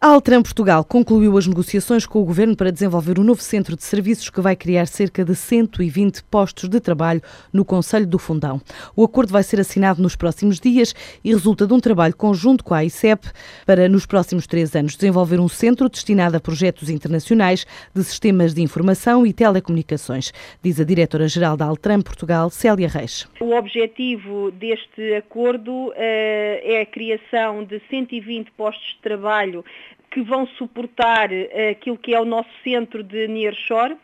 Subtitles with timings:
[0.00, 3.82] A Altran Portugal concluiu as negociações com o Governo para desenvolver um novo centro de
[3.82, 7.20] serviços que vai criar cerca de 120 postos de trabalho
[7.52, 8.60] no Conselho do Fundão.
[8.94, 12.74] O acordo vai ser assinado nos próximos dias e resulta de um trabalho conjunto com
[12.74, 13.26] a ICEP
[13.66, 18.62] para, nos próximos três anos, desenvolver um centro destinado a projetos internacionais de sistemas de
[18.62, 23.28] informação e telecomunicações, diz a diretora-geral da Altran Portugal, Célia Reis.
[23.40, 29.64] O objetivo deste acordo uh, é a criação de 120 postos de trabalho
[30.10, 33.96] que vão suportar uh, aquilo que é o nosso centro de nearshore.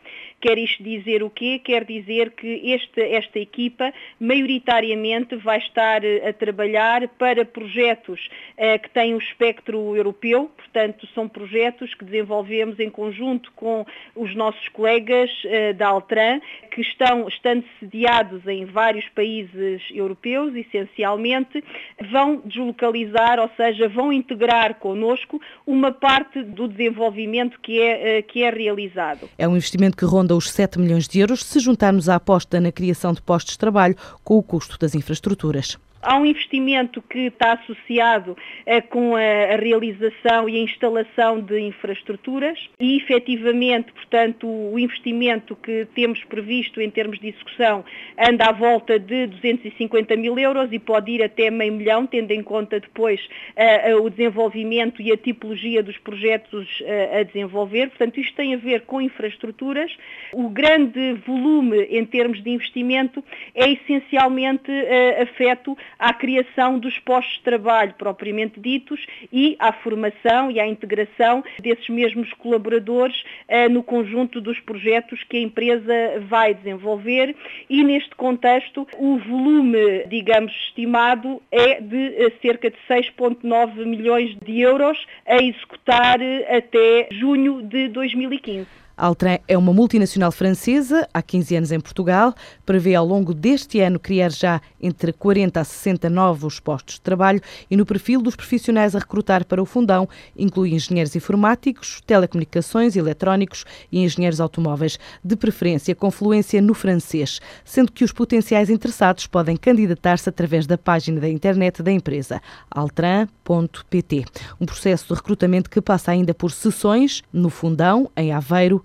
[0.45, 1.57] Quer isto dizer o quê?
[1.57, 8.79] Quer dizer que este, esta equipa maioritariamente vai estar uh, a trabalhar para projetos uh,
[8.79, 13.83] que têm o espectro europeu, portanto são projetos que desenvolvemos em conjunto com
[14.15, 15.31] os nossos colegas
[15.77, 16.39] da Altran,
[16.75, 21.63] que estão, estando sediados em vários países europeus, essencialmente,
[22.11, 28.43] vão deslocalizar, ou seja, vão integrar connosco uma parte do desenvolvimento que é, eh, que
[28.43, 29.29] é realizado.
[29.37, 32.71] É um investimento que ronda os 7 milhões de euros se juntarmos a aposta na
[32.71, 35.77] criação de postos de trabalho com o custo das infraestruturas.
[36.05, 41.59] Há um investimento que está associado eh, com a, a, realização e a instalação de
[41.59, 47.83] infraestruturas e, efetivamente, portanto, o investimento que temos previsto em termos de execução
[48.19, 52.43] anda à volta de 250 mil euros e pode ir até meio milhão, tendo em
[52.43, 53.19] conta depois
[53.55, 57.87] eh, o desenvolvimento e a tipologia dos projetos eh, a desenvolver.
[57.89, 59.91] Portanto, isto tem a ver com infraestruturas.
[60.31, 63.23] O grande volume em termos de investimento
[63.55, 64.71] é essencialmente
[65.19, 71.43] afeto à criação dos postos de trabalho propriamente ditos e à formação e à integração
[71.59, 75.93] desses mesmos colaboradores uh, no conjunto dos projetos que a empresa
[76.27, 77.35] vai desenvolver
[77.69, 84.61] e neste contexto o volume, digamos, estimado é de uh, cerca de 6,9 milhões de
[84.61, 88.84] euros a executar uh, até junho de 2015.
[88.97, 92.33] Altran é uma multinacional francesa, há 15 anos em Portugal,
[92.65, 97.41] prevê ao longo deste ano criar já entre 40 a 60 novos postos de trabalho
[97.69, 100.07] e no perfil dos profissionais a recrutar para o fundão
[100.37, 107.91] inclui engenheiros informáticos, telecomunicações, eletrónicos e engenheiros automóveis, de preferência com fluência no francês, sendo
[107.91, 112.41] que os potenciais interessados podem candidatar-se através da página da internet da empresa,
[112.71, 114.25] altran.pt.
[114.59, 118.84] Um processo de recrutamento que passa ainda por sessões no fundão, em Aveiro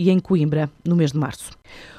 [0.00, 1.50] e em Coimbra, no mês de março.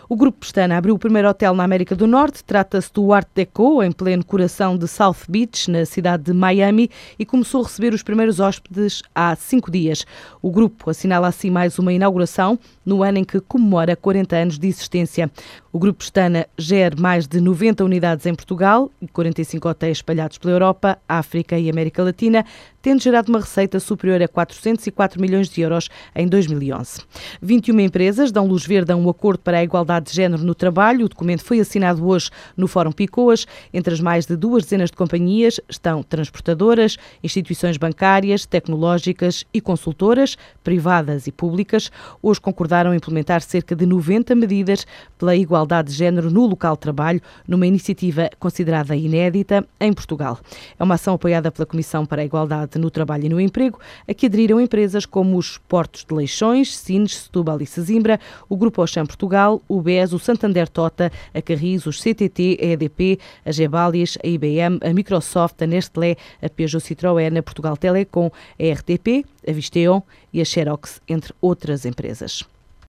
[0.09, 2.44] O Grupo Pestana abriu o primeiro hotel na América do Norte.
[2.44, 7.25] Trata-se do Art Deco, em pleno coração de South Beach, na cidade de Miami, e
[7.25, 10.06] começou a receber os primeiros hóspedes há cinco dias.
[10.41, 14.68] O grupo assinala assim mais uma inauguração no ano em que comemora 40 anos de
[14.68, 15.31] existência.
[15.72, 20.53] O Grupo Pestana gera mais de 90 unidades em Portugal e 45 hotéis espalhados pela
[20.53, 22.44] Europa, África e América Latina,
[22.81, 27.00] tendo gerado uma receita superior a 404 milhões de euros em 2011.
[27.41, 31.06] 21 empresas dão luz verde a um acordo para a igualdade de género no trabalho.
[31.06, 33.46] O documento foi assinado hoje no Fórum Picoas.
[33.74, 40.38] Entre as mais de duas dezenas de companhias estão transportadoras, instituições bancárias, tecnológicas e consultoras,
[40.63, 41.91] privadas e públicas.
[42.24, 44.88] Hoje concordaram implementar cerca de 90 medidas
[45.18, 50.40] pela igualdade de género no local de trabalho, numa iniciativa considerada inédita em Portugal.
[50.80, 54.13] É uma ação apoiada pela Comissão para a Igualdade no Trabalho e no Emprego, a
[54.13, 59.06] que aderiram empresas como os Portos de Leixões, Sines, Setúbal e Sesimbra, o Grupo Oxam
[59.06, 64.28] Portugal, o BES, o Santander Tota, a Carris, os CTT, a EDP, a Gebalias, a
[64.28, 68.30] IBM, a Microsoft, a Nestlé, a Peugeot Citroën, a Portugal Telecom,
[68.60, 72.44] a RTP, a Visteon e a Xerox, entre outras empresas.